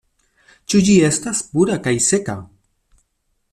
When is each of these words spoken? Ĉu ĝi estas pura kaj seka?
Ĉu 0.73 0.81
ĝi 0.87 0.95
estas 1.09 1.43
pura 1.51 1.77
kaj 1.89 1.95
seka? 2.09 2.39